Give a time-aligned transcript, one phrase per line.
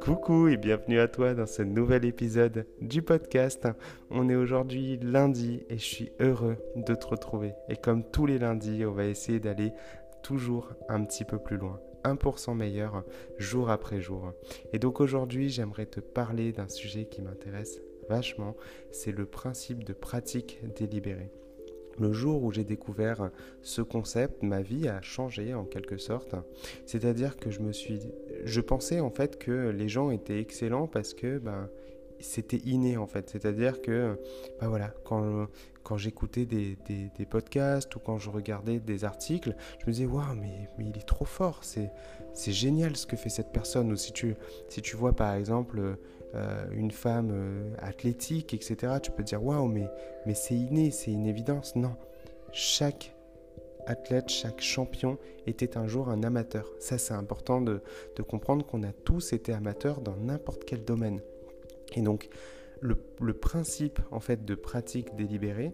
[0.00, 3.68] Coucou et bienvenue à toi dans ce nouvel épisode du podcast.
[4.10, 7.52] On est aujourd'hui lundi et je suis heureux de te retrouver.
[7.68, 9.72] Et comme tous les lundis, on va essayer d'aller
[10.22, 11.80] toujours un petit peu plus loin.
[12.04, 13.04] 1% meilleur
[13.36, 14.32] jour après jour.
[14.72, 18.56] Et donc aujourd'hui, j'aimerais te parler d'un sujet qui m'intéresse vachement,
[18.90, 21.30] c'est le principe de pratique délibérée.
[22.00, 23.30] Le jour où j'ai découvert
[23.62, 26.34] ce concept, ma vie a changé en quelque sorte.
[26.86, 28.00] C'est-à-dire que je me suis,
[28.44, 31.68] je pensais en fait que les gens étaient excellents parce que ben
[32.20, 33.30] c'était inné en fait.
[33.30, 34.18] C'est-à-dire que
[34.60, 35.46] ben voilà, quand,
[35.82, 40.34] quand j'écoutais des, des, podcasts ou quand je regardais des articles, je me disais waouh
[40.34, 41.90] mais, mais il est trop fort, c'est,
[42.34, 43.92] c'est génial ce que fait cette personne.
[43.92, 44.34] Ou si tu,
[44.68, 45.96] si tu vois par exemple
[46.34, 49.88] euh, une femme euh, athlétique, etc., tu peux dire waouh, mais,
[50.34, 51.74] c'est inné, c'est une évidence.
[51.74, 51.96] Non,
[52.52, 53.14] chaque
[53.86, 56.70] athlète, chaque champion était un jour un amateur.
[56.78, 57.80] Ça, c'est important de,
[58.16, 61.22] de comprendre qu'on a tous été amateurs dans n'importe quel domaine.
[61.94, 62.28] Et donc,
[62.80, 65.72] le, le, principe en fait de pratique délibérée,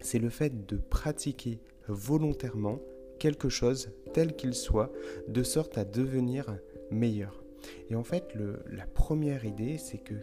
[0.00, 2.80] c'est le fait de pratiquer volontairement
[3.20, 4.92] quelque chose tel qu'il soit,
[5.28, 6.56] de sorte à devenir
[6.90, 7.43] meilleur.
[7.90, 8.34] Et en fait,
[8.70, 10.14] la première idée, c'est que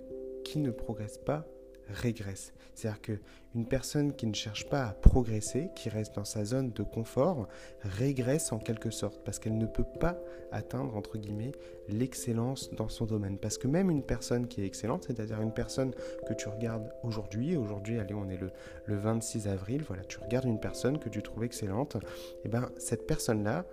[0.44, 1.45] qui ne progresse pas
[1.92, 2.53] régresse.
[2.73, 6.83] C'est-à-dire qu'une personne qui ne cherche pas à progresser, qui reste dans sa zone de
[6.83, 7.48] confort,
[7.81, 10.17] régresse en quelque sorte, parce qu'elle ne peut pas
[10.52, 11.52] atteindre, entre guillemets,
[11.88, 13.38] l'excellence dans son domaine.
[13.38, 15.94] Parce que même une personne qui est excellente, c'est-à-dire une personne
[16.28, 18.52] que tu regardes aujourd'hui, aujourd'hui, allez, on est le,
[18.86, 22.70] le 26 avril, voilà, tu regardes une personne que tu trouves excellente, et eh bien
[22.78, 23.66] cette personne-là,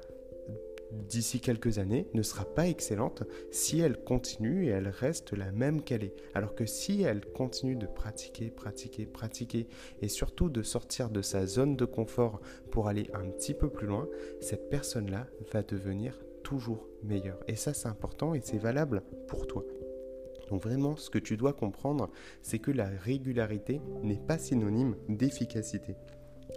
[0.92, 5.82] d'ici quelques années ne sera pas excellente si elle continue et elle reste la même
[5.82, 6.14] qu'elle est.
[6.34, 9.66] Alors que si elle continue de pratiquer, pratiquer, pratiquer
[10.00, 13.86] et surtout de sortir de sa zone de confort pour aller un petit peu plus
[13.86, 14.08] loin,
[14.40, 17.40] cette personne-là va devenir toujours meilleure.
[17.46, 19.64] Et ça c'est important et c'est valable pour toi.
[20.48, 25.94] Donc vraiment, ce que tu dois comprendre, c'est que la régularité n'est pas synonyme d'efficacité.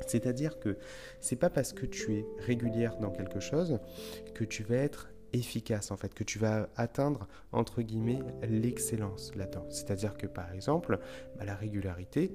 [0.07, 0.78] C'est-à-dire que
[1.19, 3.79] c'est pas parce que tu es régulière dans quelque chose
[4.34, 9.66] que tu vas être efficace en fait, que tu vas atteindre entre guillemets l'excellence là-dedans.
[9.69, 11.00] C'est-à-dire que par exemple,
[11.38, 12.31] bah, la régularité,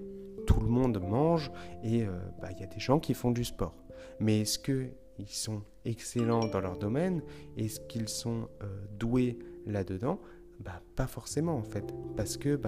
[0.46, 1.50] tout le monde mange
[1.82, 3.74] et euh, bah, il y a des gens qui font du sport.
[4.20, 4.92] Mais est-ce qu'ils
[5.26, 7.22] sont excellents dans leur domaine?
[7.56, 8.66] Est-ce qu'ils sont euh,
[8.98, 10.20] doués là-dedans?
[10.60, 11.94] Bah, Pas forcément en fait.
[12.16, 12.58] Parce que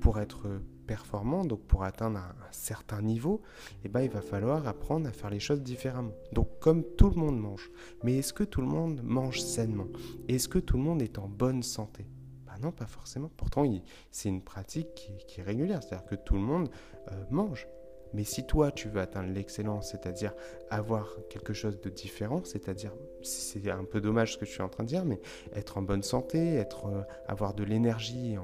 [0.00, 0.48] pour être
[0.88, 3.42] performant, donc pour atteindre un, certain niveau,
[3.84, 6.14] eh ben, il va falloir apprendre à faire les choses différemment.
[6.32, 7.70] Donc comme tout le monde mange.
[8.02, 9.86] Mais est-ce que tout le monde mange sainement?
[10.28, 12.06] Est-ce que tout le monde est en bonne santé?
[12.46, 13.30] Bah Non, pas forcément.
[13.36, 13.64] Pourtant,
[14.10, 16.70] c'est une pratique qui, est régulière, c'est-à-dire que tout le monde
[17.12, 17.68] euh, mange.
[18.14, 20.32] Mais si toi, tu veux atteindre l'excellence, c'est-à-dire
[20.70, 24.68] avoir quelque chose de différent, c'est-à-dire, c'est un peu dommage ce que je suis en
[24.68, 25.20] train de dire, mais
[25.54, 28.36] être en bonne santé, euh, avoir de l'énergie,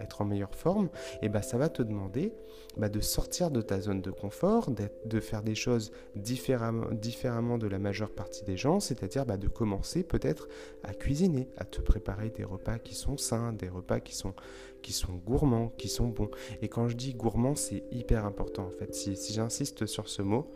[0.00, 2.32] être en meilleure forme, et eh ben, ça va te demander
[2.76, 7.66] bah, de sortir de ta zone de confort, de faire des choses différemment, différemment de
[7.66, 10.48] la majeure partie des gens, c'est-à-dire bah, de commencer peut-être
[10.84, 14.34] à cuisiner, à te préparer des repas qui sont sains, des repas qui sont,
[14.82, 16.30] qui sont gourmands, qui sont bons.
[16.62, 18.94] Et quand je dis gourmand, c'est hyper important en fait.
[18.94, 20.50] Si, j'insiste sur ce mot,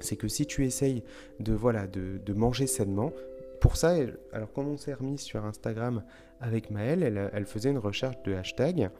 [0.00, 1.02] c'est que si tu essayes
[1.38, 3.12] de, voilà, de, manger sainement,
[3.60, 3.94] pour ça,
[4.32, 6.02] alors quand on s'est remis sur Instagram
[6.40, 8.90] avec Maëlle, elle, faisait une recherche de hashtag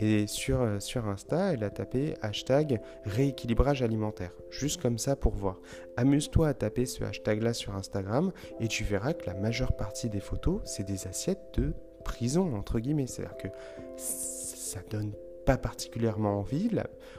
[0.00, 5.34] et sur, euh, sur Insta, elle a tapé hashtag rééquilibrage alimentaire, juste comme ça pour
[5.34, 5.60] voir.
[5.98, 10.20] Amuse-toi à taper ce hashtag-là sur Instagram et tu verras que la majeure partie des
[10.20, 13.06] photos, c'est des assiettes de prison, entre guillemets.
[13.06, 13.48] C'est-à-dire que
[13.96, 15.12] ça donne
[15.46, 16.68] pas particulièrement envie.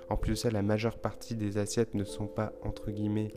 [0.10, 3.34] En plus de ça, la majeure partie des assiettes ne sont pas, entre guillemets,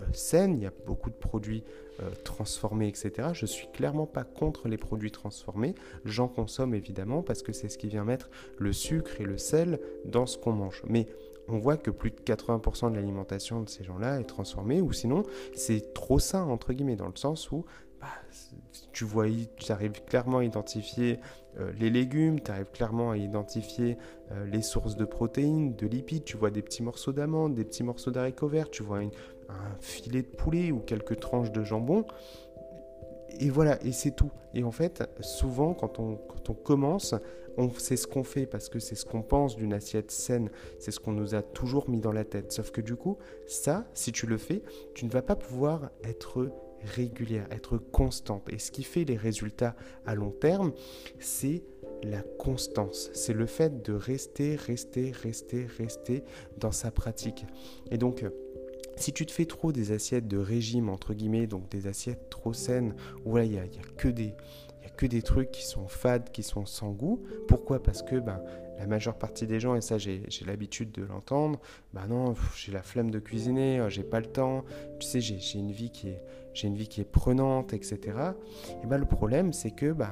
[0.00, 0.54] euh, saines.
[0.56, 1.64] Il y a beaucoup de produits
[2.00, 3.30] euh, transformés, etc.
[3.32, 5.74] Je suis clairement pas contre les produits transformés.
[6.04, 9.80] J'en consomme évidemment parce que c'est ce qui vient mettre le sucre et le sel
[10.04, 10.82] dans ce qu'on mange.
[10.86, 11.08] Mais
[11.48, 15.22] on voit que plus de 80% de l'alimentation de ces gens-là est transformée, ou sinon
[15.54, 17.64] c'est trop sain, entre guillemets, dans le sens où
[18.00, 18.06] bah,
[18.92, 21.20] tu vois, tu arrives clairement à identifier
[21.58, 23.96] euh, les légumes, tu arrives clairement à identifier
[24.32, 27.84] euh, les sources de protéines, de lipides, tu vois des petits morceaux d'amandes, des petits
[27.84, 29.10] morceaux d'haricots verts, tu vois un
[29.80, 32.04] filet de poulet ou quelques tranches de jambon.
[33.40, 34.30] Et voilà, et c'est tout.
[34.54, 37.14] Et en fait, souvent, quand on, quand on commence,
[37.56, 40.90] on sait ce qu'on fait parce que c'est ce qu'on pense d'une assiette saine, c'est
[40.90, 42.52] ce qu'on nous a toujours mis dans la tête.
[42.52, 44.62] Sauf que du coup, ça, si tu le fais,
[44.94, 46.50] tu ne vas pas pouvoir être
[46.84, 48.48] régulière, être constante.
[48.50, 49.74] Et ce qui fait les résultats
[50.06, 50.72] à long terme,
[51.18, 51.62] c'est
[52.02, 53.10] la constance.
[53.12, 56.24] C'est le fait de rester, rester, rester, rester
[56.58, 57.44] dans sa pratique.
[57.90, 58.24] Et donc,
[58.96, 62.52] si tu te fais trop des assiettes de régime, entre guillemets, donc des assiettes trop
[62.52, 62.94] saines,
[63.24, 63.64] où il n'y a,
[63.96, 64.34] que des,
[64.96, 67.22] que des trucs qui sont fades, qui sont sans goût.
[67.46, 67.82] Pourquoi?
[67.82, 68.42] Parce que ben,
[68.78, 71.60] la majeure partie des gens, et ça j'ai l'habitude de l'entendre,
[71.92, 74.64] ben non, j'ai la flemme de cuisiner, euh, j'ai pas le temps,
[75.00, 76.22] tu sais, j'ai une vie qui est
[76.64, 78.00] une vie qui est prenante, etc.
[78.82, 80.10] Et ben le problème c'est que ben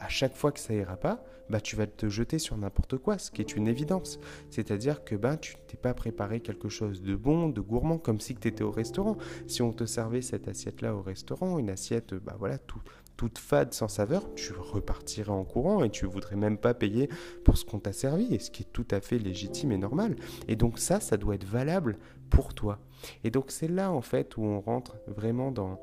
[0.00, 3.18] à chaque fois que ça ira pas, bah, tu vas te jeter sur n'importe quoi,
[3.18, 4.20] ce qui est une évidence.
[4.50, 8.34] C'est-à-dire que ben, tu t'es pas préparé quelque chose de bon, de gourmand, comme si
[8.36, 9.16] tu étais au restaurant.
[9.46, 12.82] Si on te servait cette assiette-là au restaurant, une assiette bah, voilà, tout,
[13.18, 17.10] toute fade, sans saveur, tu repartirais en courant et tu voudrais même pas payer
[17.44, 20.14] pour ce qu'on t'a servi, et ce qui est tout à fait légitime et normal.
[20.46, 21.98] Et donc ça, ça doit être valable
[22.30, 22.78] pour toi.
[23.24, 25.80] Et donc c'est là en fait où on rentre vraiment dans,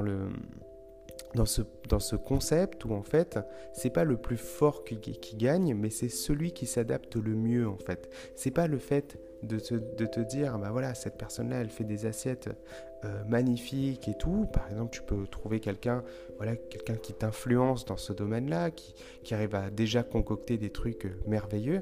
[0.00, 0.30] le
[1.34, 1.60] dans ce,
[1.90, 3.38] dans ce concept où en fait
[3.74, 7.66] c'est pas le plus fort qui, qui gagne mais c'est celui qui s'adapte le mieux
[7.66, 11.50] en fait c'est pas le fait de te, de te dire bah voilà cette personne
[11.50, 12.50] là elle fait des assiettes
[13.04, 14.46] euh, magnifiques et tout.
[14.52, 16.02] Par exemple tu peux trouver quelqu'un
[16.36, 20.70] voilà quelqu'un qui t'influence dans ce domaine là qui, qui arrive à déjà concocter des
[20.70, 21.80] trucs euh, merveilleux.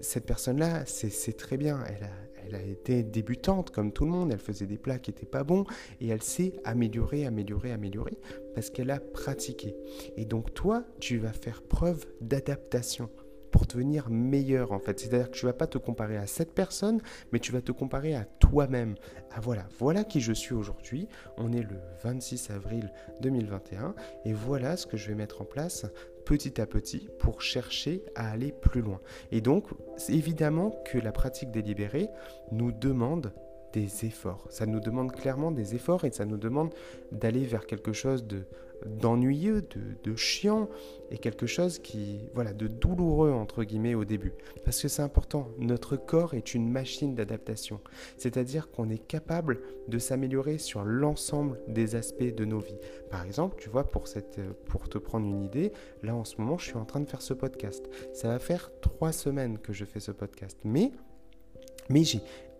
[0.00, 1.82] Cette personne là c'est très bien.
[1.88, 2.10] Elle a,
[2.46, 5.44] elle a été débutante comme tout le monde, elle faisait des plats qui n'étaient pas
[5.44, 5.64] bons
[6.00, 8.18] et elle s'est améliorée, améliorée, améliorée
[8.54, 9.76] parce qu'elle a pratiqué.
[10.16, 13.10] Et donc toi, tu vas faire preuve d'adaptation
[13.66, 15.00] devenir meilleur en fait.
[15.00, 17.00] C'est-à-dire que tu vas pas te comparer à cette personne,
[17.32, 18.94] mais tu vas te comparer à toi-même.
[19.30, 21.08] Ah voilà, voilà qui je suis aujourd'hui.
[21.36, 23.94] On est le 26 avril 2021
[24.24, 25.86] et voilà ce que je vais mettre en place
[26.24, 29.00] petit à petit pour chercher à aller plus loin.
[29.32, 29.64] Et donc,
[30.08, 32.08] évidemment que la pratique délibérée
[32.52, 33.32] nous demande
[33.72, 34.46] des efforts.
[34.50, 36.72] Ça nous demande clairement des efforts et ça nous demande
[37.12, 38.44] d'aller vers quelque chose de
[38.86, 39.62] d'ennuyeux,
[40.04, 40.68] de, chiant
[41.10, 44.32] et quelque chose qui, voilà, de douloureux entre guillemets au début.
[44.64, 47.80] Parce que c'est important, notre corps est une machine d'adaptation.
[48.16, 52.78] C'est-à-dire qu'on est capable de s'améliorer sur l'ensemble des aspects de nos vies.
[53.10, 55.72] Par exemple, tu vois, pour, cette, pour te prendre une idée,
[56.02, 57.88] là en ce moment, je suis en train de faire ce podcast.
[58.12, 60.58] Ça va faire trois semaines que je fais ce podcast.
[60.64, 60.92] Mais
[61.88, 62.02] mais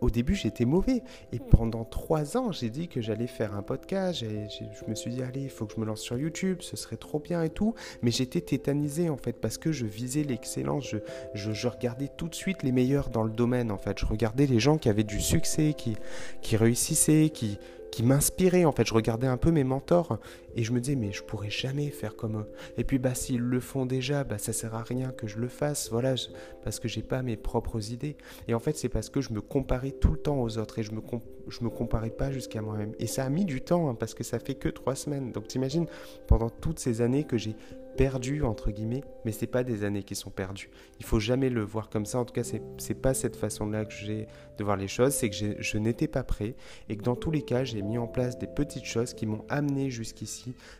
[0.01, 1.03] au début, j'étais mauvais.
[1.33, 4.23] Et pendant trois ans, j'ai dit que j'allais faire un podcast.
[4.23, 6.97] je me suis dit, allez, il faut que je me lance sur YouTube, ce serait
[6.97, 7.75] trop bien et tout.
[8.01, 10.87] Mais j'étais tétanisé, en fait, parce que je visais l'excellence.
[11.33, 13.99] Je, je, regardais tout de suite les meilleurs dans le domaine, en fait.
[13.99, 15.97] Je regardais les gens qui avaient du succès, qui,
[16.41, 17.59] qui réussissaient, qui,
[17.91, 18.87] qui m'inspirait en fait.
[18.87, 20.19] Je regardais un peu mes mentors
[20.55, 22.51] et je me disais mais je pourrais jamais faire comme eux.
[22.77, 25.47] Et puis bah s'ils le font déjà, bah ça sert à rien que je le
[25.47, 26.15] fasse, voilà,
[26.63, 28.17] parce que j'ai pas mes propres idées.
[28.47, 30.83] Et en fait c'est parce que je me comparais tout le temps aux autres et
[30.83, 31.01] je me
[31.47, 32.93] je me comparais pas jusqu'à moi-même.
[32.99, 35.31] Et ça a mis du temps hein, parce que ça fait que trois semaines.
[35.31, 35.87] Donc t'imagines
[36.27, 37.55] pendant toutes ces années que j'ai
[37.99, 40.69] perdu entre guillemets, mais c'est pas des années qui sont perdues.
[41.01, 42.19] Il faut jamais le voir comme ça.
[42.19, 45.13] En tout cas, c'est pas cette façon-là que j'ai de voir les choses.
[45.13, 46.55] C'est que je n'étais pas prêt
[46.87, 49.43] et que dans tous les cas, j'ai mis en place des petites choses qui m'ont
[49.49, 50.38] amené jusqu'ici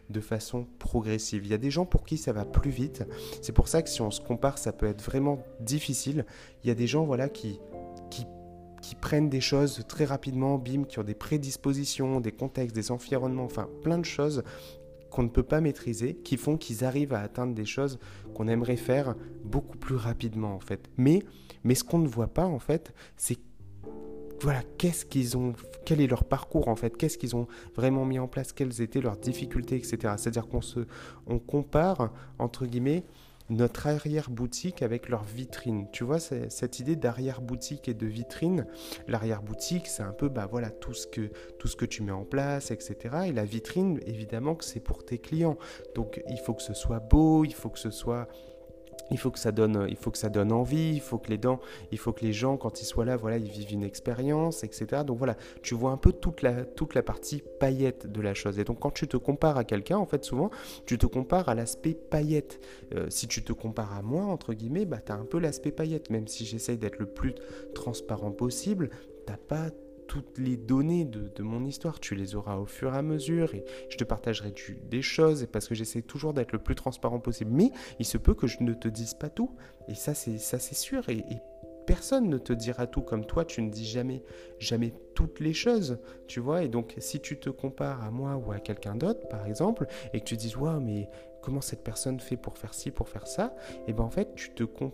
[0.10, 1.46] de façon progressive.
[1.46, 3.04] Il y a des gens pour qui ça va plus vite.
[3.42, 6.26] C'est pour ça que si on se compare, ça peut être vraiment difficile.
[6.64, 7.60] Il y a des gens voilà qui
[8.10, 8.26] qui
[8.82, 13.44] qui prennent des choses très rapidement, bim, qui ont des prédispositions, des contextes, des environnements,
[13.44, 14.44] enfin plein de choses
[15.10, 18.00] qu'on ne peut pas maîtriser, qui font qu'ils arrivent à atteindre des choses
[18.34, 20.90] qu'on aimerait faire beaucoup plus rapidement en fait.
[20.98, 21.24] Mais,
[21.64, 23.38] mais ce qu'on ne voit pas en fait, c'est
[24.42, 25.54] voilà, qu'est-ce qu'ils ont,
[25.86, 29.02] quel est leur parcours en fait, qu'est-ce qu'ils ont vraiment mis en place, quelles étaient
[29.02, 30.14] leurs difficultés, etc.
[30.18, 30.81] C'est-à-dire qu'on se,
[31.28, 33.04] on compare entre guillemets
[33.50, 35.88] notre arrière-boutique avec leur vitrine.
[35.92, 38.66] Tu vois, cette idée d'arrière-boutique et de vitrine,
[39.08, 42.26] l'arrière-boutique, c'est un peu bah, voilà, tout, ce que, tout ce que tu mets en
[42.26, 42.96] place, etc.
[43.28, 45.58] Et la vitrine, évidemment que c'est pour tes clients.
[45.96, 48.28] Donc il faut que ce soit beau, il faut que ce soit
[49.12, 51.60] il faut que ça donne, envie, il faut que les dents,
[51.92, 55.04] il faut que les gens, quand ils soient là, voilà, ils vivent une expérience, etc.
[55.06, 58.60] Donc voilà, tu vois un peu toute la, toute la partie paillette de la chose.
[58.60, 60.50] Et donc quand tu te compares à quelqu'un, en fait, souvent,
[60.86, 62.60] tu te compares à l'aspect paillette.
[62.96, 66.10] Euh, si tu te compares à moi, entre guillemets, bah, as un peu l'aspect paillette,
[66.10, 67.36] même si j'essaye d'être le plus
[67.74, 68.90] transparent possible,
[69.26, 69.70] t'as pas
[70.09, 71.99] toutes les données de, mon histoire.
[71.99, 74.54] Tu les auras au fur et à mesure et je te partagerai
[74.89, 77.51] des choses parce que j'essaie toujours d'être le plus transparent possible.
[77.54, 79.51] Mais il se peut que je ne te dise pas tout.
[79.87, 81.07] Et ça, c'est, ça, c'est sûr.
[81.09, 81.23] Et,
[81.85, 84.21] personne ne te dira tout comme toi, tu ne dis jamais,
[84.59, 85.97] jamais toutes les choses,
[86.28, 86.63] tu vois.
[86.63, 90.19] Et donc, si tu te compares à moi ou à quelqu'un d'autre, par exemple, et
[90.19, 91.09] que tu dis, waouh, mais
[91.42, 93.56] comment cette personne fait pour faire ci, pour faire ça,
[93.88, 94.52] et ben en fait, tu,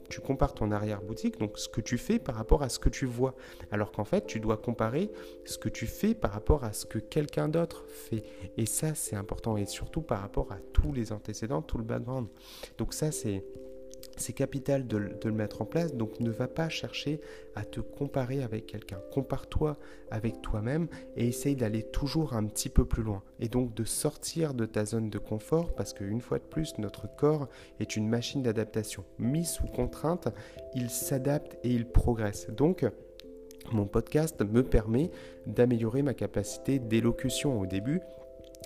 [0.10, 3.06] tu compares ton arrière-boutique, donc ce que tu fais par rapport à ce que tu
[3.06, 3.36] vois.
[3.72, 5.12] Alors qu'en fait, tu dois comparer
[5.46, 8.24] ce que tu fais par rapport à ce que quelqu'un d'autre fait.
[8.58, 12.28] Et ça, c'est important, et surtout par rapport à tous les antécédents, tout le background.
[12.78, 13.44] Donc ça, c'est
[14.18, 17.20] c'est capital de, le mettre en place, donc ne va pas chercher
[17.56, 19.00] à te comparer avec quelqu'un.
[19.12, 19.78] Compare-toi
[20.12, 23.24] avec toi-même et essaye d'aller toujours un petit peu plus loin.
[23.40, 27.14] Et donc de sortir de ta zone de confort, parce qu'une fois de plus, notre
[27.16, 27.48] corps
[27.80, 29.04] est une machine d'adaptation.
[29.20, 30.28] Mis sous contrainte,
[30.74, 32.50] il s'adapte et il progresse.
[32.50, 32.86] Donc,
[33.72, 35.10] mon podcast me permet
[35.48, 38.02] d'améliorer ma capacité d'élocution au début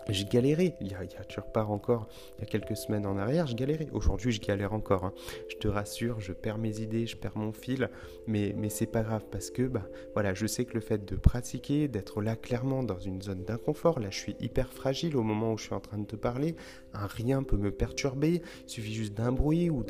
[0.07, 3.47] j'ai galéré, il y, a, tu repars encore il y a quelques semaines en arrière,
[3.47, 3.89] je galérais.
[3.91, 5.05] Aujourd'hui, je galère encore.
[5.05, 5.13] Hein.
[5.49, 7.89] Je te rassure, je perds mes idées, je perds mon fil,
[8.27, 11.15] mais, mais c'est pas grave parce que bah, voilà, je sais que le fait de
[11.15, 15.53] pratiquer, d'être là clairement dans une zone d'inconfort, là je suis hyper fragile au moment
[15.53, 16.55] où je suis en train de te parler,
[16.93, 19.83] un rien peut me perturber, il suffit juste d'un bruit ou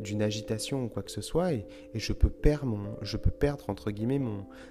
[0.00, 3.68] d'une agitation ou quoi que ce soit et, je, peux perdre mon, je peux perdre
[3.68, 4.20] entre guillemets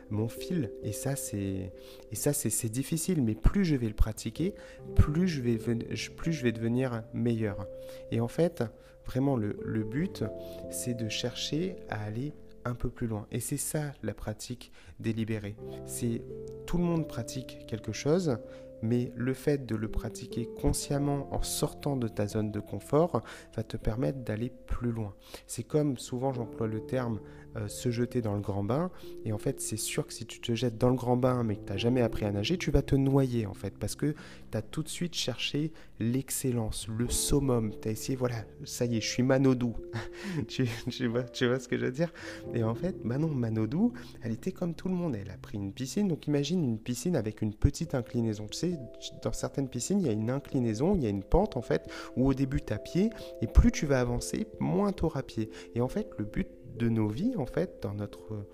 [0.10, 0.72] mon, fil.
[0.84, 4.56] Et ça, c'est difficile, mais plus je vais le pratiquer,
[4.96, 7.68] plus je vais, plus je vais devenir meilleur.
[8.12, 8.64] Et en fait,
[9.06, 10.24] vraiment, le, le but,
[10.70, 12.34] c'est de chercher à aller
[12.68, 13.28] un peu plus loin.
[13.32, 15.56] Et c'est ça la pratique délibérée.
[15.86, 16.22] C'est
[16.66, 18.38] tout le monde pratique quelque chose,
[18.82, 23.22] mais le fait de le pratiquer consciemment en sortant de ta zone de confort
[23.56, 25.14] va te permettre d'aller plus loin.
[25.46, 27.20] C'est comme souvent j'emploie le terme
[27.58, 28.92] euh, se jeter dans le grand bain.
[29.26, 31.56] Et en fait, c'est sûr que si tu te jettes dans le grand bain mais
[31.56, 33.78] que tu n'as jamais appris à nager, tu vas te noyer en fait.
[33.78, 34.16] Parce que
[34.52, 37.72] tu as tout de suite cherché l'excellence, le summum.
[37.82, 39.76] Tu as essayé, voilà, ça y est, je suis Manodou.
[40.48, 40.66] tu,
[41.08, 42.14] vois, tu vois ce que je veux dire?
[42.54, 45.16] Et en fait, Manon Manodou, elle était comme tout le monde.
[45.16, 46.08] Elle a pris une piscine.
[46.08, 48.48] Donc imagine une piscine avec une petite inclinaison.
[48.48, 48.80] Tu sais,
[49.24, 51.90] dans certaines piscines, il y a une inclinaison, il y a une pente en fait,
[52.16, 53.10] où au début tu as pied.
[53.42, 55.50] Et plus tu vas avancer, moins tu auras pied.
[55.76, 56.48] Et en fait, le but
[56.78, 58.46] de nos vies, en fait, dans notre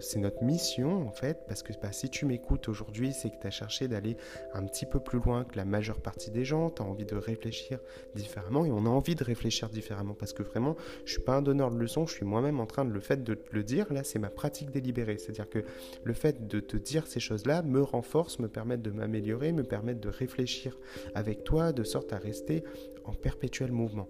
[0.00, 3.46] c'est notre mission en fait, parce que bah, si tu m'écoutes aujourd'hui, c'est que tu
[3.46, 4.16] as cherché d'aller
[4.54, 7.16] un petit peu plus loin que la majeure partie des gens, tu as envie de
[7.16, 7.78] réfléchir
[8.14, 11.42] différemment, et on a envie de réfléchir différemment, parce que vraiment, je suis pas un
[11.42, 14.04] donneur de leçons, je suis moi-même en train de le fait de le dire, là
[14.04, 15.64] c'est ma pratique délibérée, c'est-à-dire que
[16.04, 19.94] le fait de te dire ces choses-là me renforce, me permet de m'améliorer, me permet
[19.94, 20.78] de réfléchir
[21.14, 22.64] avec toi, de sorte à rester
[23.04, 24.08] en perpétuel mouvement.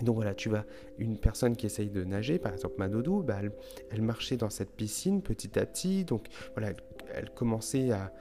[0.00, 0.64] Donc voilà, tu vas,
[0.98, 3.38] une personne qui essaye de nager, par exemple Manodou, bah,
[3.90, 6.72] elle, marchait dans cette piscine petit à petit, donc voilà,
[7.14, 8.12] elle, commençait à,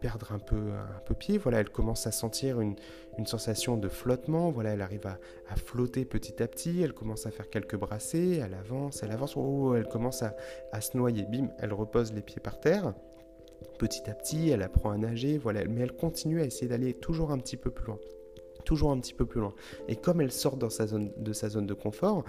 [0.00, 2.76] perdre un peu, un peu pied, voilà, elle commence à sentir une,
[3.24, 5.18] sensation de flottement, voilà, elle arrive à,
[5.56, 9.74] flotter petit à petit, elle commence à faire quelques brassées, elle avance, elle avance, oh,
[9.74, 10.36] elle commence à,
[10.72, 12.94] à se noyer, bim, elle repose les pieds par terre,
[13.78, 17.32] petit à petit, elle apprend à nager, voilà, mais elle continue à essayer d'aller toujours
[17.32, 17.98] un petit peu plus loin
[18.66, 19.54] toujours un petit peu plus loin.
[19.88, 22.24] Et comme elle sort dans sa zone, de sa zone de confort,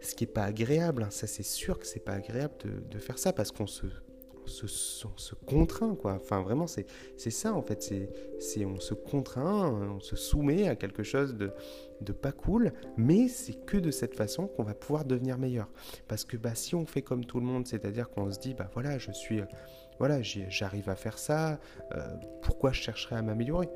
[0.00, 2.54] ce qui n'est pas agréable, hein, ça c'est sûr que c'est pas agréable
[2.90, 3.86] de, faire ça parce qu'on se,
[4.46, 6.14] se, contraint, quoi.
[6.14, 6.86] Enfin, vraiment, c'est
[7.30, 7.92] ça, en fait.
[8.64, 11.50] on se contraint, on se soumet à quelque chose de,
[12.00, 15.68] de pas cool, mais c'est que de cette façon qu'on va pouvoir devenir meilleur.
[16.08, 18.70] Parce que bah, si on fait comme tout le monde, c'est-à-dire qu'on se dit, bah
[18.72, 19.40] voilà, je suis...
[19.98, 21.58] Voilà, j'arrive à faire ça,
[21.94, 22.06] euh,
[22.42, 23.70] pourquoi je chercherais à m'améliorer?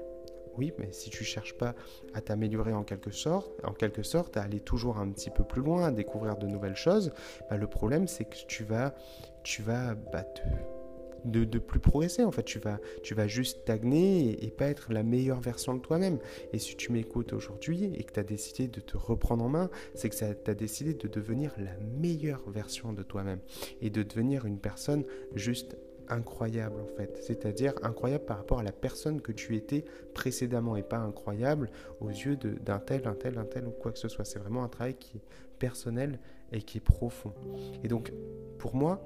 [0.56, 1.74] Oui, mais si tu cherches pas
[2.14, 5.62] à t'améliorer en quelque sorte, en quelque sorte, à aller toujours un petit peu plus
[5.62, 7.12] loin, à découvrir de nouvelles choses,
[7.48, 8.94] bah, le problème c'est que tu vas,
[9.42, 10.24] tu vas bah,
[11.24, 12.42] de, plus progresser en fait.
[12.42, 16.18] Tu vas, tu vas juste stagner et, pas être la meilleure version de toi-même.
[16.52, 19.70] Et si tu m'écoutes aujourd'hui et que tu as décidé de te reprendre en main,
[19.94, 23.40] c'est que tu as décidé de devenir la meilleure version de toi-même
[23.80, 25.04] et de devenir une personne
[25.34, 25.76] juste
[26.10, 30.82] incroyable en fait, c'est-à-dire incroyable par rapport à la personne que tu étais précédemment et
[30.82, 34.24] pas incroyable aux yeux d'un tel, un tel, un tel ou quoi que ce soit.
[34.24, 35.24] C'est vraiment un travail qui est
[35.58, 36.18] personnel
[36.52, 37.32] et qui est profond.
[37.84, 38.12] Et donc
[38.58, 39.02] pour moi,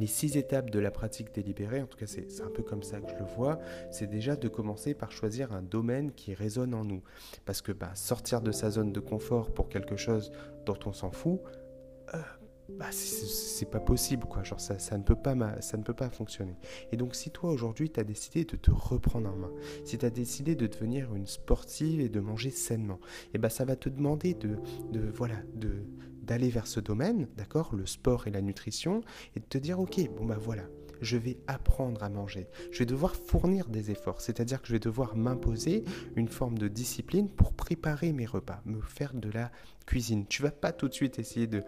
[0.00, 3.00] les six étapes de la pratique délibérée, en tout cas c'est un peu comme ça
[3.00, 3.60] que je le vois,
[3.90, 7.02] c'est déjà de commencer par choisir un domaine qui résonne en nous.
[7.44, 10.32] Parce que bah, sortir de sa zone de confort pour quelque chose
[10.66, 11.40] dont on s'en fout,
[12.12, 12.18] euh,
[12.68, 14.42] bah, c'est pas possible quoi.
[14.42, 16.56] Genre ça, ça, ne peut pas ça ne peut pas fonctionner.
[16.92, 19.50] Et donc si toi aujourd'hui tu as décidé de te reprendre en main
[19.84, 23.00] si tu as décidé de devenir une sportive et de manger sainement
[23.32, 24.56] et bah ça va te demander de,
[24.92, 25.84] de voilà de
[26.22, 29.02] d'aller vers ce domaine d'accord le sport et la nutrition
[29.36, 30.64] et de te dire ok bon bah voilà
[31.00, 32.48] je vais apprendre à manger.
[32.70, 35.84] Je vais devoir fournir des efforts, c'est-à-dire que je vais devoir m'imposer
[36.16, 39.50] une forme de discipline pour préparer mes repas, me faire de la
[39.86, 40.26] cuisine.
[40.26, 41.62] Tu vas pas tout de suite essayer de,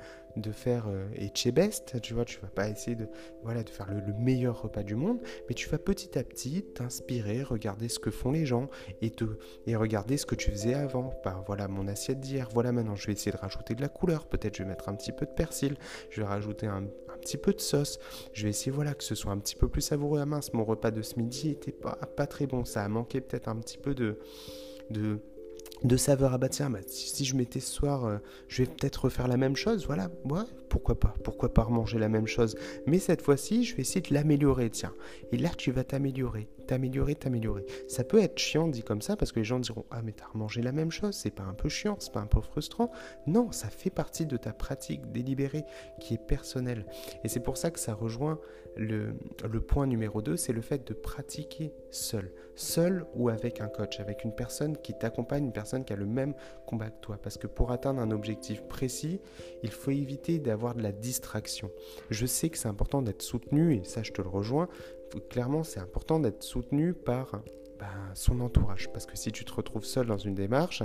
[0.52, 3.08] faire euh, et best, tu vois, tu vas pas essayer de,
[3.42, 7.42] voilà, de faire le, meilleur repas du monde, mais tu vas petit à petit t'inspirer,
[7.42, 8.68] regarder ce que font les gens
[9.00, 9.24] et, te,
[9.66, 11.12] et regarder ce que tu faisais avant.
[11.24, 14.26] Bah, voilà mon assiette d'hier, voilà maintenant je vais essayer de rajouter de la couleur,
[14.26, 15.76] peut-être je vais mettre un petit peu de persil,
[16.10, 16.84] je vais rajouter un,
[17.20, 17.98] petit peu de sauce,
[18.34, 20.52] je vais essayer voilà que ce soit un petit peu plus savoureux à mince.
[20.52, 23.56] Mon repas de ce midi était pas, pas très bon, ça a manqué peut-être un
[23.56, 24.18] petit peu de,
[24.90, 25.18] de
[25.84, 26.38] de saveur.
[26.38, 28.18] Bah tiens, bah, si, je mettais ce soir, euh,
[28.48, 29.86] je vais peut-être refaire la même chose.
[29.86, 32.56] Voilà, ouais, pourquoi pas Pourquoi pas manger la même chose
[32.86, 34.94] Mais cette fois-ci, je vais essayer de l'améliorer, tiens.
[35.32, 37.64] Et là, tu vas t'améliorer, t'améliorer, t'améliorer.
[37.88, 40.26] Ça peut être chiant dit comme ça parce que les gens diront Ah, mais t'as
[40.26, 42.90] remangé la même chose, c'est pas un peu chiant, c'est pas un peu frustrant.
[43.26, 45.64] Non, ça fait partie de ta pratique délibérée
[46.00, 46.86] qui est personnelle.
[47.24, 48.38] Et c'est pour ça que ça rejoint
[48.76, 49.14] le,
[49.50, 52.30] le point numéro 2, c'est le fait de pratiquer seul.
[52.54, 56.06] Seul ou avec un coach, avec une personne qui t'accompagne, une personne qui a le
[56.06, 56.34] même
[56.66, 57.18] combat que toi.
[57.22, 59.20] Parce que pour atteindre un objectif précis,
[59.62, 61.70] il faut éviter d'avoir de la distraction.
[62.10, 64.68] Je sais que c'est important d'être soutenu, et ça je te le rejoins,
[65.30, 67.42] clairement c'est important d'être soutenu par
[67.78, 68.90] ben, son entourage.
[68.92, 70.82] Parce que si tu te retrouves seul dans une démarche,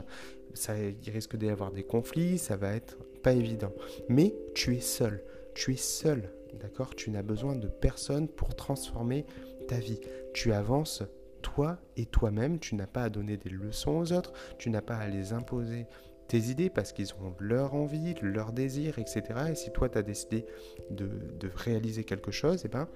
[0.54, 3.74] ça, il risque d'y avoir des conflits, ça va être pas évident.
[4.10, 5.24] Mais tu es seul,
[5.54, 6.96] tu es seul, d'accord?
[6.96, 9.26] Tu n'as besoin de personne pour transformer
[9.68, 10.02] ta vie.
[10.34, 11.04] Tu avances
[11.42, 14.98] toi et toi-même, tu n'as pas à donner des leçons aux autres, tu n'as pas
[14.98, 15.88] à les imposer
[16.28, 19.24] tes idées parce qu'ils ont leur envie, leur désir, etc.
[19.52, 20.46] Et si toi, tu as décidé
[20.90, 21.10] de,
[21.56, 22.88] réaliser quelque chose, eh ben,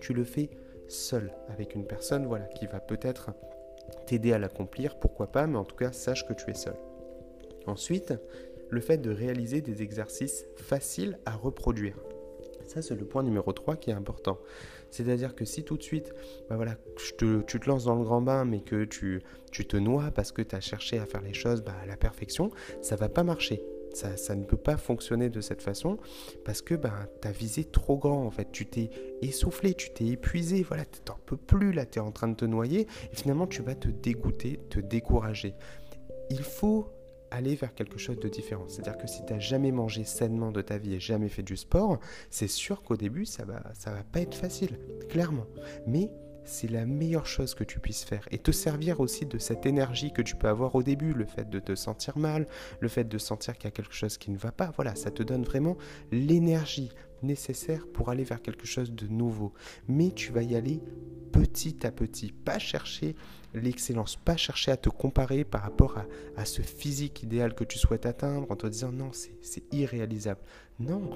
[0.00, 0.50] tu le fais
[0.88, 3.30] seul, avec une personne voilà, qui va peut-être
[4.06, 6.76] t'aider à l'accomplir, pourquoi pas, mais en tout cas, sache que tu es seul.
[7.66, 8.14] Ensuite,
[8.70, 11.96] le fait de réaliser des exercices faciles à reproduire.
[12.66, 14.38] Ça, c'est le point numéro 3 qui est important.
[14.90, 16.12] C'est-à-dire que si tout de suite,
[16.48, 20.10] bah voilà, tu te lances dans le grand bain, mais que tu, tu te noies
[20.10, 22.50] parce que tu as cherché à faire les choses bah, à la perfection,
[22.82, 23.62] ça va pas marcher.
[23.94, 25.98] Ça, ça, ne peut pas fonctionner de cette façon
[26.44, 28.50] parce que bah, tu as visé trop grand en fait.
[28.52, 28.90] Tu t'es
[29.22, 32.36] essoufflé, tu t'es épuisé, voilà, tu n'en peux plus, là tu es en train de
[32.36, 35.54] te noyer et finalement tu vas te dégoûter, te décourager.
[36.30, 36.88] Il faut
[37.30, 38.64] aller vers quelque chose de différent.
[38.68, 41.56] C'est-à-dire que si tu n'as jamais mangé sainement de ta vie et jamais fait du
[41.56, 41.98] sport,
[42.30, 44.78] c'est sûr qu'au début, ça va, ça va pas être facile,
[45.08, 45.46] clairement.
[45.86, 46.10] Mais
[46.48, 50.12] c'est la meilleure chose que tu puisses faire et te servir aussi de cette énergie
[50.12, 52.48] que tu peux avoir au début, le fait de te sentir mal,
[52.80, 54.72] le fait de sentir qu'il y a quelque chose qui ne va pas.
[54.76, 55.76] Voilà, ça te donne vraiment
[56.10, 56.90] l'énergie
[57.22, 59.52] nécessaire pour aller vers quelque chose de nouveau.
[59.88, 60.80] Mais tu vas y aller
[61.32, 63.14] petit à petit, pas chercher
[63.58, 65.98] l'excellence, pas chercher à te comparer par rapport
[66.36, 70.40] à, ce physique idéal que tu souhaites atteindre en te disant non, c'est irréalisable.
[70.80, 71.10] Non,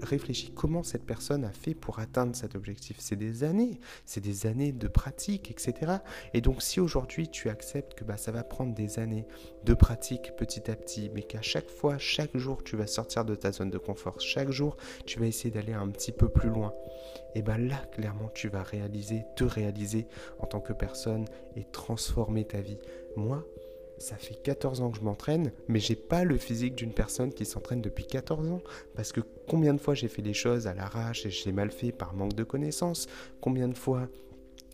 [0.00, 2.96] réfléchis comment cette personne a fait pour atteindre cet objectif.
[2.98, 5.98] C'est des années, c'est des années de pratique, etc.
[6.32, 9.26] Et donc si aujourd'hui tu acceptes que bah, ça va prendre des années
[9.64, 13.34] de pratique petit à petit, mais qu'à chaque fois, chaque jour, tu vas sortir de
[13.34, 16.72] ta zone de confort, chaque jour, tu vas essayer d'aller un petit peu plus loin,
[17.34, 20.06] et bien là, clairement, tu vas réaliser, te réaliser
[20.38, 21.26] en tant que personne
[21.82, 22.78] transformer ta vie.
[23.16, 23.44] Moi,
[23.98, 27.44] ça fait 14 ans que je m'entraîne, mais j'ai pas le physique d'une personne qui
[27.44, 28.62] s'entraîne depuis 14 ans.
[28.94, 31.90] Parce que combien de fois j'ai fait les choses à l'arrache et j'ai mal fait
[31.90, 33.08] par manque de connaissances?
[33.40, 34.08] Combien de fois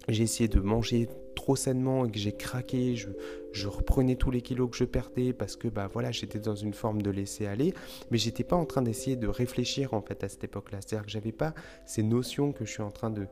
[0.09, 1.09] j'ai essayé de manger
[1.57, 5.69] sainement et que j'ai craqué, je, reprenais tous les kilos que je perdais parce que
[5.69, 7.75] bah voilà, j'étais dans une forme de laisser aller,
[8.11, 10.79] mais j'étais pas en train d'essayer de réfléchir en fait à cette époque-là.
[10.81, 11.55] C'est-à-dire que j'avais pas
[11.87, 13.27] ces notions que je suis en train de,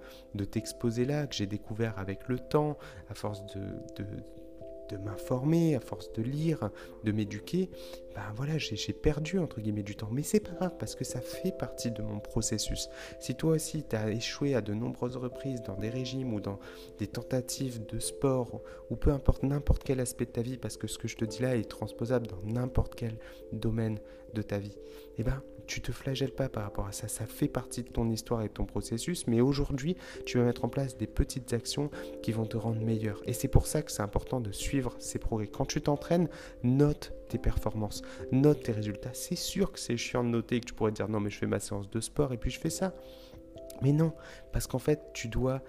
[0.44, 2.76] t'exposer là, que j'ai découvert avec le temps,
[3.08, 6.70] à force de m'informer, à force de lire,
[7.04, 7.70] de m'éduquer,
[8.16, 10.08] ben voilà, j'ai perdu entre guillemets du temps.
[10.10, 12.88] Mais c'est pas grave parce que ça fait partie de mon processus.
[13.20, 16.58] Si toi aussi tu as échoué à de nombreuses reprises dans des régimes ou dans
[16.98, 20.86] des tentatives de sport ou peu importe n'importe quel aspect de ta vie, parce que
[20.86, 23.18] ce que je te dis là est transposable dans n'importe quel
[23.52, 24.00] domaine
[24.32, 24.78] de ta vie,
[25.18, 27.08] eh ben tu te flagelles pas par rapport à ça.
[27.08, 30.64] Ça fait partie de ton histoire et de ton processus, mais aujourd'hui, tu vas mettre
[30.64, 31.90] en place des petites actions
[32.22, 33.20] qui vont te rendre meilleur.
[33.26, 35.48] Et c'est pour ça que c'est important de suivre ces progrès.
[35.48, 36.28] Quand tu t'entraînes,
[36.62, 39.14] note tes performances, note tes résultats.
[39.14, 41.46] C'est sûr que c'est chiant de noter que tu pourrais dire non, mais je fais
[41.46, 42.94] ma séance de sport et puis je fais ça.
[43.82, 44.12] Mais non,
[44.52, 45.62] parce qu'en fait, tu dois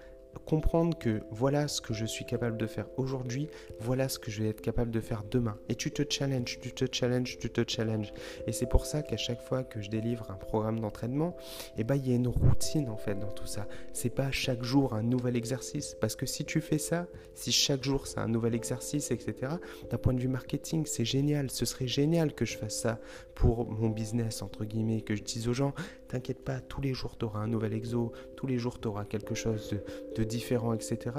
[0.44, 3.48] comprendre que voilà ce que je suis capable de faire aujourd'hui,
[3.80, 5.58] voilà ce que je vais être capable de faire demain.
[5.68, 8.12] Et tu te challenges, tu te challenges, tu te challenges.
[8.46, 11.36] Et c'est pour ça qu'à chaque fois que je délivre un programme d'entraînement,
[11.76, 13.66] eh ben, il y a une routine en fait dans tout ça.
[13.92, 15.96] C'est pas chaque jour un nouvel exercice.
[16.00, 19.52] Parce que si tu fais ça, si chaque jour c'est un nouvel exercice, etc.,
[19.90, 21.50] d'un point de vue marketing, c'est génial.
[21.50, 22.98] Ce serait génial que je fasse ça
[23.34, 25.74] pour mon business, entre guillemets, que je dise aux gens,
[26.08, 29.04] t'inquiète pas, tous les jours tu auras un nouvel exo, tous les jours tu auras
[29.04, 29.74] quelque chose
[30.16, 31.16] de, différent, etc.,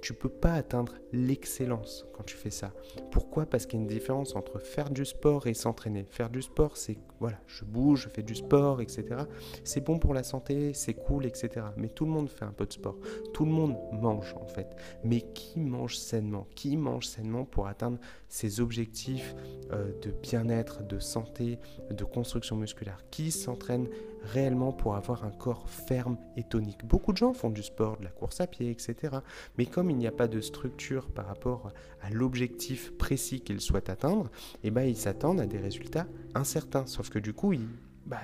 [0.00, 2.72] tu peux pas atteindre l'excellence quand tu fais ça.
[3.10, 3.46] Pourquoi?
[3.46, 6.06] Parce qu'il y a une différence entre faire du sport et s'entraîner.
[6.10, 9.22] Faire du sport, c'est voilà, je bouge, je fais du sport, etc.
[9.62, 11.66] C'est bon pour la santé, c'est cool, etc.
[11.76, 12.96] Mais tout le monde fait un peu de sport.
[13.32, 14.66] Tout le monde mange en fait.
[15.04, 16.48] Mais qui mange sainement?
[16.56, 19.36] Qui mange sainement pour atteindre ses objectifs
[19.70, 22.98] euh, de bien-être, de santé, de construction musculaire?
[23.12, 23.88] Qui s'entraîne
[24.32, 26.84] réellement pour avoir un corps ferme et tonique.
[26.86, 29.18] Beaucoup de gens font du sport, de la course à pied, etc.
[29.58, 33.90] Mais comme il n'y a pas de structure par rapport à l'objectif précis qu'ils souhaitent
[33.90, 34.30] atteindre,
[34.64, 36.86] eh ben, ils s'attendent à des résultats incertains.
[36.86, 37.68] Sauf que du coup, ils
[38.06, 38.18] bah,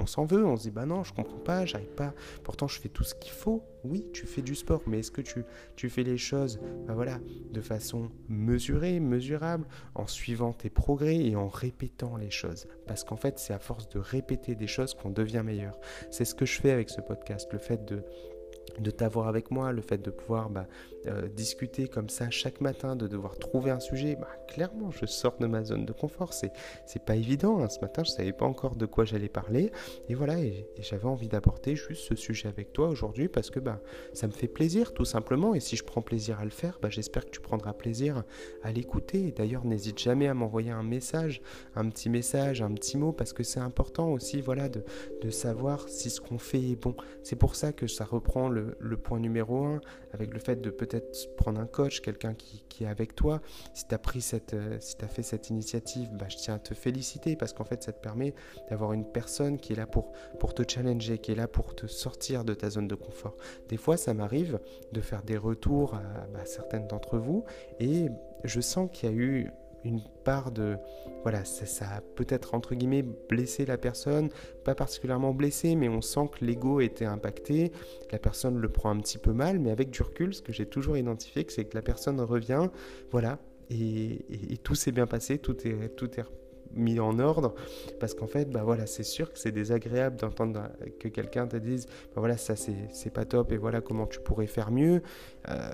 [0.00, 2.14] on s'en veut, on se dit bah non, je comprends pas, j'arrive pas.
[2.44, 3.62] Pourtant, je fais tout ce qu'il faut.
[3.84, 5.44] Oui, tu fais du sport, mais est-ce que tu,
[5.76, 7.18] tu fais les choses bah voilà,
[7.50, 12.66] de façon mesurée, mesurable, en suivant tes progrès et en répétant les choses?
[12.86, 15.78] Parce qu'en fait, c'est à force de répéter des choses qu'on devient meilleur.
[16.10, 19.82] C'est ce que je fais avec ce podcast, le fait de t'avoir avec moi, le
[19.82, 20.66] fait de pouvoir bah,
[21.06, 25.36] euh, discuter comme ça chaque matin, de devoir trouver un sujet, bah, clairement, je sors
[25.38, 26.32] de ma zone de confort.
[26.32, 26.52] C'est,
[26.86, 27.60] c'est pas évident.
[27.60, 27.68] Hein.
[27.68, 29.72] Ce matin, je savais pas encore de quoi j'allais parler.
[30.08, 33.80] Et voilà, et, j'avais envie d'apporter juste ce sujet avec toi aujourd'hui parce que bah,
[34.12, 35.54] ça me fait plaisir, tout simplement.
[35.54, 38.24] Et si je prends plaisir à le faire, bah, j'espère que tu prendras plaisir
[38.62, 39.32] à l'écouter.
[39.32, 41.42] d'ailleurs, n'hésite jamais à m'envoyer un message,
[41.74, 44.82] un petit message, un petit mot, parce que c'est important aussi, voilà, de,
[45.30, 46.94] savoir si ce qu'on fait est bon.
[47.22, 49.80] C'est pour ça que ça reprend le le, point numéro un,
[50.12, 50.89] avec le fait de peut-être
[51.36, 53.42] prendre un coach, quelqu'un qui, est avec toi.
[53.74, 56.58] Si tu as pris cette, euh, si as fait cette initiative, bah, je tiens à
[56.58, 58.34] te féliciter parce qu'en fait, ça te permet
[58.70, 60.12] d'avoir une personne qui est là pour,
[60.54, 63.36] te challenger, qui est là pour te sortir de ta zone de confort.
[63.68, 64.60] Des fois, ça m'arrive
[64.92, 67.44] de faire des retours à bah, certaines d'entre vous
[67.80, 68.06] et
[68.44, 69.50] je sens qu'il y a eu
[69.84, 70.76] une part de...
[71.22, 74.30] Voilà, ça, a peut-être entre guillemets blessé la personne,
[74.64, 77.72] pas particulièrement blessé, mais on sent que l'ego était impacté,
[78.10, 80.66] la personne le prend un petit peu mal, mais avec du recul, ce que j'ai
[80.66, 82.68] toujours identifié, c'est que la personne revient,
[83.10, 83.38] voilà,
[83.70, 84.24] et,
[84.62, 86.24] tout s'est bien passé, tout est, tout est
[86.72, 87.54] mis en ordre.
[87.98, 91.86] Parce qu'en fait bah voilà c'est sûr que c'est désagréable d'entendre que quelqu'un te dise
[91.86, 95.02] bah voilà ça c'est pas top et voilà comment tu pourrais faire mieux.
[95.48, 95.72] Euh,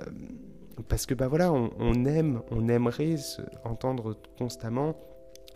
[0.89, 3.17] parce que bah voilà, on, aime, on aimerait
[3.65, 4.97] entendre constamment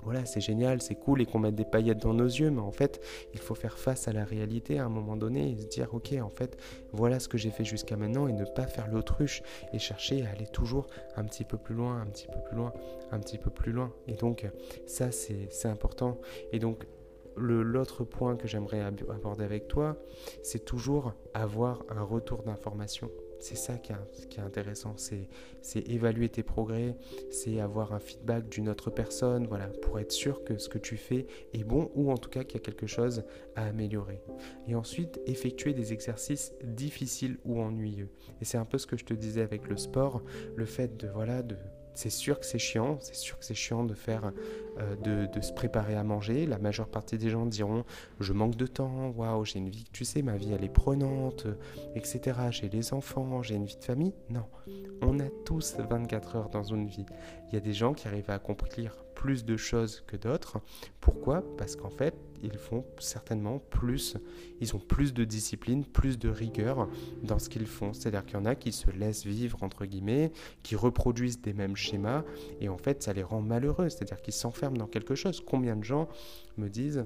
[0.03, 2.73] voilà, c'est génial, c'est cool et qu'on mette des paillettes dans nos yeux, mais en
[2.73, 3.01] fait,
[3.35, 6.15] il faut faire face à la réalité à un moment donné et se dire, ok,
[6.23, 6.57] en fait,
[6.93, 10.31] voilà ce que j'ai fait jusqu'à maintenant et ne pas faire l'autruche et chercher à
[10.31, 12.73] aller toujours un petit peu plus loin, un petit peu plus loin,
[13.13, 13.93] un petit peu plus loin.
[14.07, 14.49] Et donc,
[14.87, 16.19] ça, c'est important.
[16.53, 16.87] Et donc,
[17.37, 19.97] l'autre point que j'aimerais aborder avec toi,
[20.43, 23.11] c'est toujours avoir un retour d'information.
[23.41, 26.97] C'est ça qui est, intéressant, c'est évaluer tes progrès,
[27.31, 30.97] c'est avoir un feedback d'une autre personne, voilà, pour être sûr que ce que tu
[30.97, 33.25] fais est bon ou en tout cas qu'il y a quelque chose
[33.57, 34.23] à améliorer.
[34.69, 38.11] Et ensuite, effectuer des exercices difficiles ou ennuyeux.
[38.41, 40.23] Et c'est un peu ce que je te disais avec le sport,
[40.55, 41.57] le fait de voilà de
[41.95, 44.33] c'est sûr que c'est chiant, c'est sûr que c'est chiant de faire,
[44.79, 46.47] euh, de, se préparer à manger.
[46.47, 47.85] La majeure partie des gens diront
[48.21, 51.47] je manque de temps, waouh, j'ai une vie, tu sais, ma vie elle est prenante,
[51.95, 52.39] etc.
[52.51, 54.15] J'ai les enfants, j'ai une vie de famille.
[54.29, 54.45] Non,
[55.03, 57.07] on a tous 24 heures dans une vie.
[57.49, 60.61] Il y a des gens qui arrivent à accomplir plus de choses que d'autres.
[61.03, 61.45] Pourquoi?
[61.59, 64.17] Parce qu'en fait, ils font certainement plus,
[64.63, 66.89] ils ont plus de discipline, plus de rigueur
[67.23, 67.93] dans ce qu'ils font.
[67.93, 71.77] C'est-à-dire qu'il y en a qui se laissent vivre, entre guillemets, qui reproduisent des mêmes
[71.77, 72.25] schémas,
[72.63, 73.91] et en fait, ça les rend malheureux.
[73.91, 75.43] C'est-à-dire qu'ils s'enferment dans quelque chose.
[75.47, 76.09] Combien de gens
[76.57, 77.05] me disent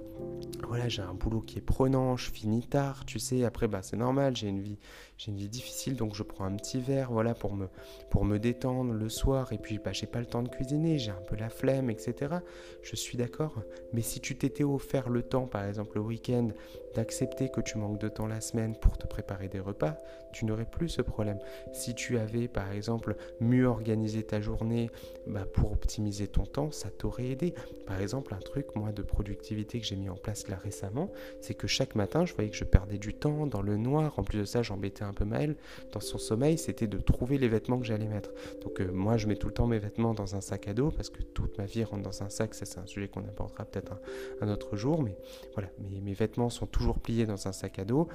[0.67, 3.97] voilà j'ai un boulot qui est prenant je finis tard tu sais après bah c'est
[3.97, 4.79] normal j'ai une vie
[5.17, 7.69] j'ai une vie difficile donc je prends un petit verre voilà pour me
[8.11, 11.11] pour me détendre le soir et puis bah j'ai pas le temps de cuisiner j'ai
[11.11, 12.37] un peu la flemme etc
[12.83, 16.49] je suis d'accord mais si tu t'étais offert le temps par exemple le week-end
[16.95, 19.97] d'accepter que tu manques de temps la semaine pour te préparer des repas,
[20.33, 21.39] tu n'aurais plus ce problème.
[21.73, 24.91] Si tu avais par exemple mieux organisé ta journée
[25.27, 27.55] bah, pour optimiser ton temps, ça t'aurait aidé.
[27.87, 31.55] Par exemple, un truc moi de productivité que j'ai mis en place là récemment, c'est
[31.55, 34.19] que chaque matin, je voyais que je perdais du temps dans le noir.
[34.19, 35.57] En plus de ça, j'embêtais un peu Maëlle
[35.93, 38.31] dans son sommeil, c'était de trouver les vêtements que j'allais mettre.
[38.63, 40.91] Donc euh, moi, je mets tout le temps mes vêtements dans un sac à dos
[40.91, 42.55] parce que toute ma vie rentre dans un sac.
[42.55, 43.93] Ça, c'est un sujet qu'on abordera peut-être
[44.41, 45.03] un, autre jour.
[45.03, 45.17] Mais
[45.55, 48.09] voilà, mes, mes vêtements sont toujours plié dans un sac à dos.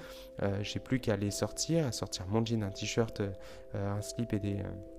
[0.43, 3.31] Euh, j'ai plus qu'à les sortir, à sortir mon jean, un t-shirt, euh,
[3.73, 4.98] un slip et des, euh,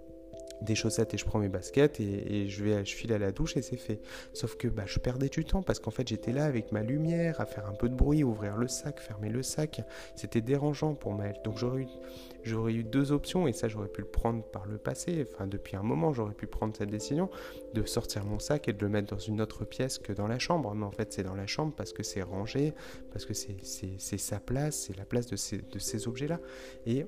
[0.62, 3.56] des chaussettes et je prends mes baskets et, je vais je file à la douche
[3.56, 4.00] et c'est fait.
[4.32, 7.40] Sauf que bah, je perdais du temps parce qu'en fait j'étais là avec ma lumière
[7.40, 9.82] à faire un peu de bruit, ouvrir le sac, fermer le sac.
[10.14, 11.40] C'était dérangeant pour Maëlle.
[11.44, 15.26] Donc j'aurais eu, eu deux options et ça j'aurais pu le prendre par le passé.
[15.32, 17.30] Enfin depuis un moment j'aurais pu prendre cette décision
[17.74, 20.38] de sortir mon sac et de le mettre dans une autre pièce que dans la
[20.38, 20.74] chambre.
[20.74, 22.74] Mais en fait c'est dans la chambre parce que c'est rangé,
[23.12, 26.40] parce que c'est sa place, c'est la place de ces, de ces objets-là.
[26.86, 27.06] Et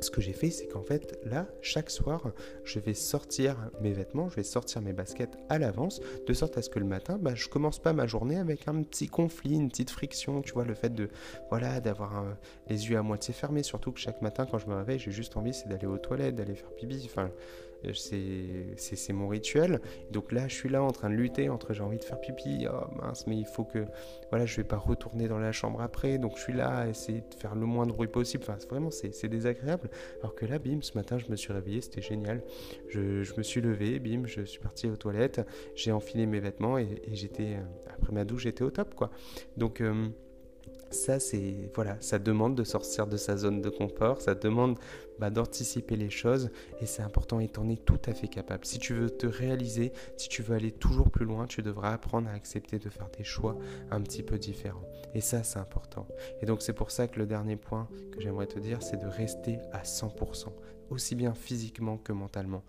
[0.00, 2.30] ce que j'ai fait, c'est qu'en fait, là, chaque soir,
[2.64, 6.62] je vais sortir mes vêtements, je vais sortir mes baskets à l'avance, de sorte à
[6.62, 9.68] ce que le matin, bah, je commence pas ma journée avec un petit conflit, une
[9.68, 11.08] petite friction, tu vois, le fait de,
[11.50, 12.24] voilà, d'avoir
[12.68, 15.36] les yeux à moitié fermés, surtout que chaque matin, quand je me réveille, j'ai juste
[15.36, 17.30] envie, c'est d'aller aux toilettes, d'aller faire pipi, enfin,
[17.94, 19.80] c'est mon rituel.
[20.10, 22.66] Donc là, je suis là en train de lutter entre j'ai envie de faire pipi,
[22.70, 23.86] oh mince, mais il faut que,
[24.30, 27.20] voilà, je vais pas retourner dans la chambre après, donc je suis là à essayer
[27.20, 28.44] de faire le moins de bruit possible.
[28.46, 29.90] Enfin, vraiment, c'est désagréable.
[30.20, 32.42] Alors que là, bim, ce matin, je me suis réveillé, c'était génial.
[32.88, 35.40] Je, je, me suis levé, bim, je suis parti aux toilettes,
[35.74, 39.10] j'ai enfilé mes vêtements et, j'étais, euh, après ma douche, j'étais au top, quoi.
[39.56, 40.08] Donc, euh,
[40.90, 44.78] ça, c'est voilà, ça demande de sortir de sa zone de confort, ça demande
[45.18, 48.64] bah, d'anticiper les choses et c'est important et t'en es tout à fait capable.
[48.64, 52.28] Si tu veux te réaliser, si tu veux aller toujours plus loin, tu devras apprendre
[52.28, 53.56] à accepter de faire des choix
[53.90, 54.84] un petit peu différents.
[55.14, 56.06] Et ça, c'est important.
[56.42, 59.06] Et donc c'est pour ça que le dernier point que j'aimerais te dire, c'est de
[59.06, 60.52] rester à 100%,
[60.90, 62.62] aussi bien physiquement que mentalement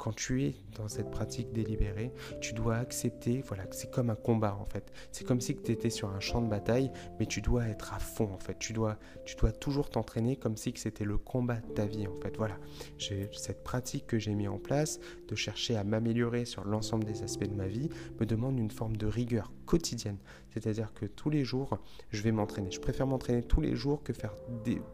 [0.00, 2.10] quand tu es dans cette pratique délibérée,
[2.40, 4.90] tu dois accepter, voilà, que c'est comme un combat en fait.
[5.12, 7.98] C'est comme si tu étais sur un champ de bataille, mais tu dois être à
[7.98, 8.58] fond en fait.
[8.58, 12.14] Tu dois, tu dois toujours t'entraîner comme si c'était le combat de ta vie en
[12.14, 12.34] fait.
[12.38, 12.56] Voilà,
[12.98, 17.44] cette pratique que j'ai mis en place de chercher à m'améliorer sur l'ensemble des aspects
[17.44, 20.16] de ma vie me demande une forme de rigueur quotidienne.
[20.52, 21.78] C'est-à-dire que tous les jours,
[22.10, 22.70] je vais m'entraîner.
[22.70, 24.34] Je préfère m'entraîner tous les jours que faire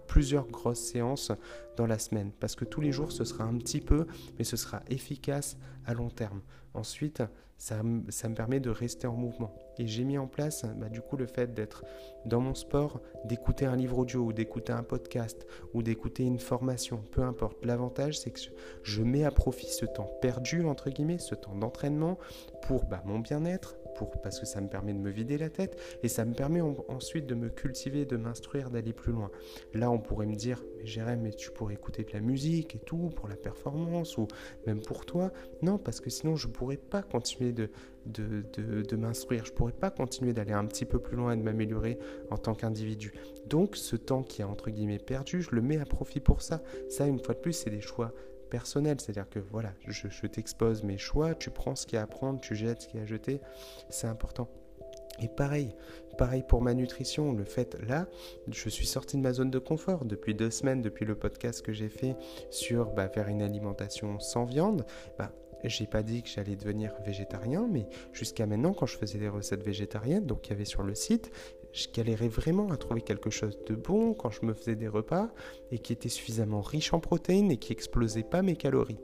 [0.06, 1.32] plusieurs grosses séances
[1.76, 2.32] dans la semaine.
[2.40, 4.06] Parce que tous les jours, ce sera un petit peu,
[4.38, 6.40] mais ce sera efficace à long terme.
[6.74, 7.22] Ensuite,
[7.58, 7.76] ça,
[8.10, 9.54] ça me permet de rester en mouvement.
[9.78, 11.84] Et j'ai mis en place, bah, du coup, le fait d'être
[12.26, 17.02] dans mon sport, d'écouter un livre audio ou d'écouter un podcast ou d'écouter une formation,
[17.12, 17.64] peu importe.
[17.64, 18.40] L'avantage, c'est que
[18.82, 22.18] je mets à profit ce temps perdu, entre guillemets, ce temps d'entraînement
[22.62, 23.76] pour bah, mon bien-être,
[24.22, 27.26] parce que ça me permet de me vider la tête et ça me permet ensuite
[27.26, 29.30] de me cultiver, de m'instruire, d'aller plus loin.
[29.74, 33.10] Là, on pourrait me dire, mais Jérém, tu pourrais écouter de la musique et tout
[33.14, 34.28] pour la performance ou
[34.66, 35.32] même pour toi.
[35.62, 39.90] Non, parce que sinon, je ne pourrais pas continuer de m'instruire, je ne pourrais pas
[39.90, 41.98] continuer d'aller un petit peu plus loin et de m'améliorer
[42.30, 43.12] en tant qu'individu.
[43.46, 46.62] Donc, ce temps qui est entre guillemets perdu, je le mets à profit pour ça.
[46.88, 48.12] Ça, une fois de plus, c'est des choix
[48.48, 52.06] personnel, c'est-à-dire que voilà, je, t'expose mes choix, tu prends ce qu'il y a à
[52.06, 53.40] prendre, tu jettes ce qu'il y a à jeter,
[53.90, 54.48] c'est important.
[55.20, 55.74] Et pareil,
[56.18, 58.06] pareil pour ma nutrition, le fait là,
[58.48, 61.72] je suis sorti de ma zone de confort depuis deux semaines, depuis le podcast que
[61.72, 62.16] j'ai fait
[62.50, 64.84] sur bah, faire une alimentation sans viande.
[65.18, 65.32] Bah,
[65.64, 69.62] j'ai pas dit que j'allais devenir végétarien, mais jusqu'à maintenant, quand je faisais des recettes
[69.62, 71.30] végétariennes, donc il y avait sur le site,
[71.72, 75.28] je galérais vraiment à trouver quelque chose de bon quand je me faisais des repas
[75.70, 79.00] et qui était suffisamment riche en protéines et qui explosait pas mes calories.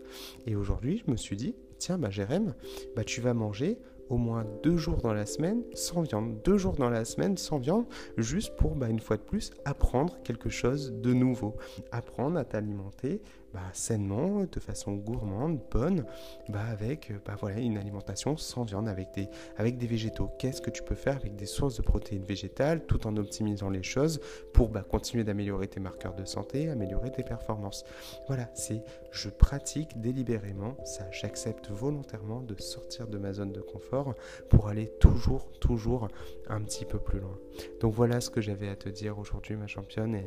[0.47, 2.55] Et aujourd'hui, je me suis dit, tiens, bah Jérém,
[2.97, 6.43] bah tu vas manger au moins deux jours dans la semaine sans viande.
[6.43, 7.87] Deux jours dans la semaine sans viande,
[8.19, 11.57] juste pour, bah, une fois de plus, apprendre quelque chose de nouveau.
[11.93, 16.05] Apprendre à t'alimenter bah, sainement, de façon gourmande, bonne,
[16.49, 20.31] bah, avec euh, bah, voilà, une alimentation sans viande, avec des, avec des végétaux.
[20.39, 23.83] Qu'est-ce que tu peux faire avec des sources de protéines végétales tout en optimisant les
[23.83, 24.21] choses
[24.53, 27.85] pour bah, continuer d'améliorer tes marqueurs de santé, améliorer tes performances?
[28.27, 34.15] Voilà, c'est je pratique délibérément ça, j'accepte volontairement de sortir de ma zone de confort
[34.49, 36.09] pour aller toujours, toujours
[36.49, 37.39] un petit peu plus loin.
[37.81, 40.23] Donc voilà ce que j'avais à te dire aujourd'hui, ma championne.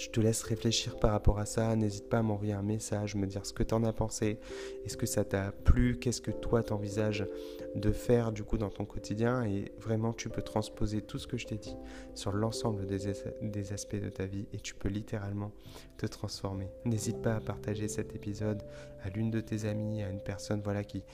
[0.00, 1.76] Je te laisse réfléchir par rapport à ça.
[1.76, 4.38] N'hésite pas à m'envoyer un message, me dire ce que tu en as pensé.
[4.86, 5.98] Est-ce que ça t'a plu?
[5.98, 7.26] Qu'est-ce que toi t'envisages
[7.74, 11.36] de faire du coup dans ton quotidien Et vraiment, tu peux transposer tout ce que
[11.36, 11.76] je t'ai dit
[12.14, 15.52] sur l'ensemble des, aspects de ta vie et tu peux littéralement
[15.96, 16.68] te transformer.
[16.84, 18.62] N'hésite pas à partager cet épisode
[19.02, 21.04] à l'une de tes amies, à une personne voilà qui,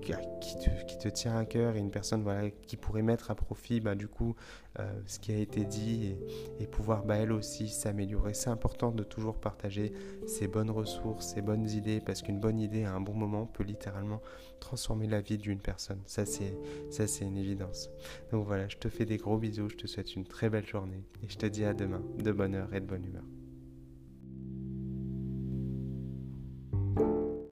[0.00, 3.94] qui, te, tient à cœur et une personne voilà, qui pourrait mettre à profit bah,
[3.94, 4.34] du coup
[4.78, 6.16] euh, ce qui a été dit
[6.60, 8.34] et, pouvoir bah, elle aussi s'améliorer.
[8.34, 9.92] C'est important de toujours partager
[10.26, 13.64] ses bonnes ressources, ses bonnes idées parce qu'une bonne idée à un bon moment peut
[13.64, 14.20] littéralement
[14.64, 16.00] transformer la vie d'une personne.
[16.06, 17.90] Ça c'est, une évidence.
[18.32, 21.04] Donc voilà, je te fais des gros bisous, je te souhaite une très belle journée
[21.22, 23.24] et je te dis à demain de bonne heure et de bonne humeur.